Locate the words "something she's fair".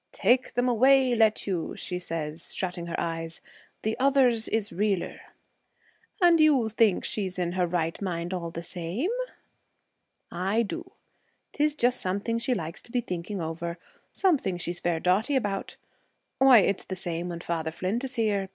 14.11-14.99